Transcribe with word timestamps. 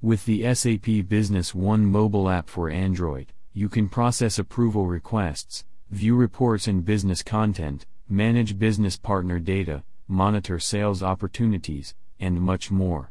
With 0.00 0.26
the 0.26 0.54
SAP 0.54 1.08
Business 1.08 1.52
One 1.52 1.84
mobile 1.84 2.30
app 2.30 2.48
for 2.48 2.70
Android, 2.70 3.32
you 3.52 3.68
can 3.68 3.88
process 3.88 4.38
approval 4.38 4.86
requests, 4.86 5.64
view 5.90 6.14
reports 6.14 6.68
and 6.68 6.84
business 6.84 7.24
content, 7.24 7.84
manage 8.08 8.60
business 8.60 8.96
partner 8.96 9.40
data, 9.40 9.82
monitor 10.06 10.60
sales 10.60 11.02
opportunities, 11.02 11.96
and 12.20 12.40
much 12.40 12.70
more. 12.70 13.10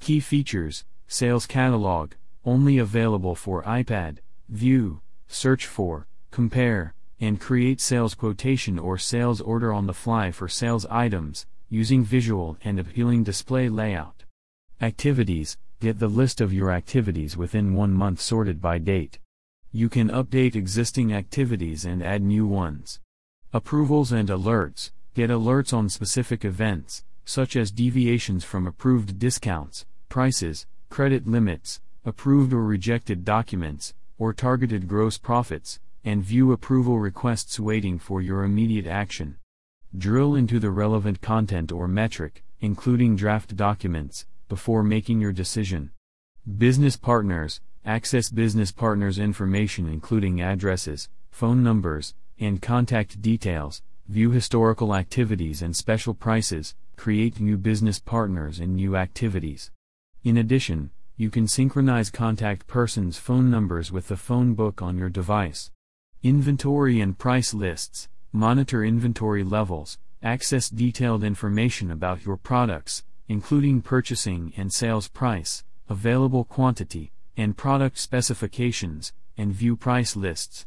Key 0.00 0.18
features 0.18 0.84
Sales 1.06 1.46
Catalog, 1.46 2.14
only 2.44 2.78
available 2.78 3.36
for 3.36 3.62
iPad, 3.62 4.18
view, 4.48 5.02
search 5.28 5.66
for, 5.66 6.08
compare, 6.32 6.94
and 7.20 7.40
create 7.40 7.80
sales 7.80 8.16
quotation 8.16 8.76
or 8.76 8.98
sales 8.98 9.40
order 9.40 9.72
on 9.72 9.86
the 9.86 9.94
fly 9.94 10.32
for 10.32 10.48
sales 10.48 10.84
items, 10.90 11.46
using 11.68 12.02
visual 12.02 12.56
and 12.64 12.80
appealing 12.80 13.22
display 13.22 13.68
layout. 13.68 14.24
Activities 14.80 15.56
Get 15.84 15.98
the 15.98 16.08
list 16.08 16.40
of 16.40 16.50
your 16.50 16.70
activities 16.70 17.36
within 17.36 17.74
one 17.74 17.92
month 17.92 18.18
sorted 18.18 18.58
by 18.58 18.78
date. 18.78 19.18
You 19.70 19.90
can 19.90 20.08
update 20.08 20.56
existing 20.56 21.12
activities 21.12 21.84
and 21.84 22.02
add 22.02 22.22
new 22.22 22.46
ones. 22.46 23.00
Approvals 23.52 24.10
and 24.10 24.30
alerts 24.30 24.92
Get 25.12 25.28
alerts 25.28 25.74
on 25.74 25.90
specific 25.90 26.42
events, 26.42 27.04
such 27.26 27.54
as 27.54 27.70
deviations 27.70 28.44
from 28.44 28.66
approved 28.66 29.18
discounts, 29.18 29.84
prices, 30.08 30.66
credit 30.88 31.26
limits, 31.26 31.82
approved 32.06 32.54
or 32.54 32.64
rejected 32.64 33.22
documents, 33.22 33.92
or 34.16 34.32
targeted 34.32 34.88
gross 34.88 35.18
profits, 35.18 35.80
and 36.02 36.24
view 36.24 36.50
approval 36.52 36.98
requests 36.98 37.60
waiting 37.60 37.98
for 37.98 38.22
your 38.22 38.42
immediate 38.42 38.86
action. 38.86 39.36
Drill 39.94 40.34
into 40.34 40.58
the 40.58 40.70
relevant 40.70 41.20
content 41.20 41.70
or 41.70 41.86
metric, 41.86 42.42
including 42.62 43.16
draft 43.16 43.54
documents, 43.54 44.24
before 44.48 44.82
making 44.82 45.20
your 45.20 45.32
decision. 45.32 45.90
Business 46.58 46.96
partners 46.96 47.60
access 47.84 48.30
business 48.30 48.72
partners' 48.72 49.18
information, 49.18 49.88
including 49.88 50.40
addresses, 50.40 51.08
phone 51.30 51.62
numbers, 51.62 52.14
and 52.40 52.62
contact 52.62 53.20
details, 53.20 53.82
view 54.08 54.30
historical 54.30 54.94
activities 54.94 55.60
and 55.60 55.76
special 55.76 56.14
prices, 56.14 56.74
create 56.96 57.40
new 57.40 57.58
business 57.58 57.98
partners 57.98 58.58
and 58.58 58.76
new 58.76 58.96
activities. 58.96 59.70
In 60.22 60.38
addition, 60.38 60.90
you 61.16 61.30
can 61.30 61.46
synchronize 61.46 62.10
contact 62.10 62.66
persons' 62.66 63.18
phone 63.18 63.50
numbers 63.50 63.92
with 63.92 64.08
the 64.08 64.16
phone 64.16 64.54
book 64.54 64.80
on 64.80 64.96
your 64.96 65.10
device. 65.10 65.70
Inventory 66.22 67.00
and 67.00 67.18
price 67.18 67.52
lists, 67.52 68.08
monitor 68.32 68.82
inventory 68.82 69.44
levels, 69.44 69.98
access 70.22 70.70
detailed 70.70 71.22
information 71.22 71.90
about 71.90 72.24
your 72.24 72.36
products, 72.38 73.04
including 73.28 73.80
purchasing 73.80 74.52
and 74.56 74.72
sales 74.72 75.08
price, 75.08 75.64
available 75.88 76.44
quantity, 76.44 77.12
and 77.36 77.56
product 77.56 77.98
specifications, 77.98 79.12
and 79.36 79.52
view 79.52 79.76
price 79.76 80.14
lists. 80.14 80.66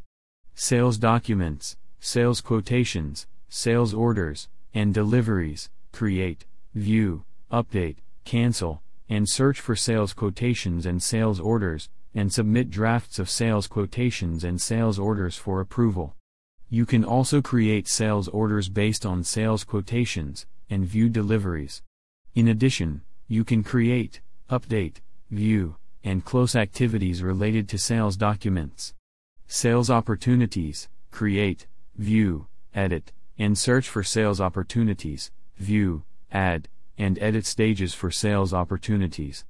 Sales 0.55 0.97
documents, 0.97 1.77
sales 1.99 2.41
quotations, 2.41 3.27
sales 3.49 3.93
orders, 3.93 4.47
and 4.73 4.93
deliveries, 4.93 5.69
create, 5.91 6.45
view, 6.73 7.23
update, 7.51 7.97
cancel, 8.25 8.81
and 9.09 9.29
search 9.29 9.59
for 9.59 9.75
sales 9.75 10.13
quotations 10.13 10.85
and 10.85 11.01
sales 11.01 11.39
orders, 11.39 11.89
and 12.13 12.33
submit 12.33 12.69
drafts 12.69 13.19
of 13.19 13.29
sales 13.29 13.67
quotations 13.67 14.43
and 14.43 14.59
sales 14.59 14.99
orders 14.99 15.37
for 15.37 15.61
approval. 15.61 16.15
You 16.69 16.85
can 16.85 17.05
also 17.05 17.41
create 17.41 17.87
sales 17.87 18.27
orders 18.27 18.67
based 18.67 19.05
on 19.05 19.23
sales 19.23 19.63
quotations, 19.63 20.45
and 20.69 20.85
view 20.85 21.07
deliveries. 21.07 21.81
In 22.37 22.47
addition, 22.49 23.01
you 23.27 23.43
can 23.43 23.63
create, 23.63 24.21
update, 24.47 24.97
view, 25.31 25.77
and 26.03 26.23
close 26.23 26.55
activities 26.55 27.23
related 27.23 27.67
to 27.69 27.79
sales 27.79 28.15
documents. 28.15 28.93
Sales 29.47 29.89
opportunities, 29.89 30.87
create, 31.09 31.65
view, 31.97 32.45
edit, 32.75 33.11
and 33.39 33.57
search 33.57 33.89
for 33.89 34.03
sales 34.03 34.39
opportunities, 34.39 35.31
view, 35.57 36.03
add, 36.31 36.67
and 36.95 37.17
edit 37.17 37.43
stages 37.43 37.95
for 37.95 38.11
sales 38.11 38.53
opportunities. 38.53 39.43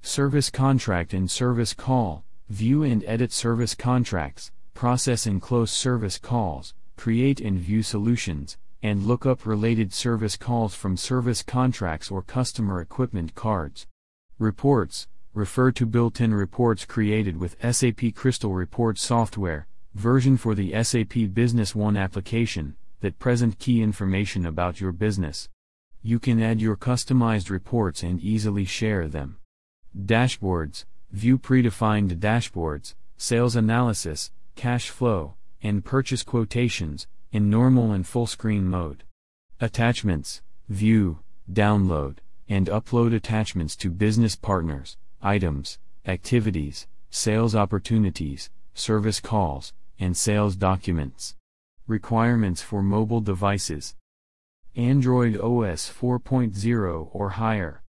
Service 0.00 0.48
contract 0.48 1.12
and 1.12 1.30
service 1.30 1.74
call, 1.74 2.24
view 2.48 2.82
and 2.82 3.04
edit 3.06 3.32
service 3.32 3.74
contracts, 3.74 4.50
process 4.72 5.26
and 5.26 5.42
close 5.42 5.70
service 5.70 6.16
calls, 6.16 6.72
create 6.96 7.38
and 7.38 7.58
view 7.58 7.82
solutions, 7.82 8.56
and 8.82 9.06
look 9.06 9.26
up 9.26 9.44
related 9.44 9.92
service 9.92 10.36
calls 10.36 10.74
from 10.74 10.96
service 10.96 11.42
contracts 11.42 12.10
or 12.10 12.22
customer 12.22 12.80
equipment 12.80 13.34
cards. 13.34 13.86
Reports, 14.38 15.06
refer 15.34 15.70
to 15.72 15.84
built-in 15.86 16.32
reports 16.32 16.84
created 16.84 17.38
with 17.38 17.56
SAP 17.62 18.14
Crystal 18.14 18.52
Report 18.52 18.98
software, 18.98 19.66
version 19.94 20.36
for 20.36 20.54
the 20.54 20.72
SAP 20.82 21.34
Business 21.34 21.74
One 21.74 21.96
application, 21.96 22.76
that 23.00 23.18
present 23.18 23.58
key 23.58 23.82
information 23.82 24.46
about 24.46 24.80
your 24.80 24.92
business. 24.92 25.48
You 26.02 26.18
can 26.18 26.42
add 26.42 26.60
your 26.60 26.76
customized 26.76 27.50
reports 27.50 28.02
and 28.02 28.20
easily 28.20 28.64
share 28.64 29.08
them. 29.08 29.36
Dashboards, 29.96 30.84
view 31.12 31.38
predefined 31.38 32.18
dashboards, 32.18 32.94
sales 33.18 33.56
analysis, 33.56 34.30
cash 34.56 34.88
flow, 34.88 35.34
and 35.62 35.84
purchase 35.84 36.22
quotations, 36.22 37.06
in 37.32 37.50
normal 37.50 37.92
and 37.92 38.06
full 38.06 38.26
screen 38.26 38.66
mode. 38.66 39.04
Attachments, 39.60 40.42
view, 40.68 41.18
download, 41.50 42.18
and 42.48 42.66
upload 42.68 43.14
attachments 43.14 43.76
to 43.76 43.90
business 43.90 44.36
partners, 44.36 44.96
items, 45.22 45.78
activities, 46.06 46.86
sales 47.10 47.54
opportunities, 47.54 48.50
service 48.74 49.20
calls, 49.20 49.72
and 49.98 50.16
sales 50.16 50.56
documents. 50.56 51.34
Requirements 51.86 52.62
for 52.62 52.82
mobile 52.82 53.20
devices. 53.20 53.94
Android 54.76 55.36
OS 55.36 55.90
4.0 55.90 57.08
or 57.12 57.30
higher. 57.30 57.82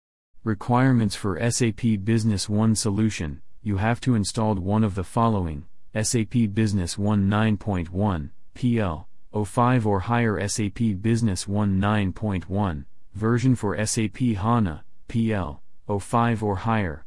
Requirements 0.44 1.16
for 1.16 1.52
SAP 1.52 1.82
Business 2.06 2.48
One 2.48 2.76
solution 2.76 3.42
you 3.62 3.76
have 3.76 4.00
to 4.02 4.16
install 4.16 4.56
one 4.56 4.86
of 4.86 4.96
the 4.96 5.04
following 5.04 5.66
SAP 5.94 6.54
Business 6.54 6.98
One 6.98 7.30
9.1, 7.30 8.30
PL, 8.54 9.09
05 9.34 9.86
or 9.86 10.00
higher 10.02 10.48
SAP 10.48 10.80
Business 11.02 11.48
One 11.48 11.80
9.1, 11.80 12.86
version 13.14 13.56
for 13.56 13.86
SAP 13.86 14.18
HANA, 14.18 14.84
PL, 15.08 15.62
05 15.88 16.44
or 16.44 16.56
higher. 16.56 17.06